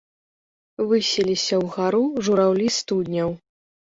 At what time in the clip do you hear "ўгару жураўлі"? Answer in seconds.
1.65-2.67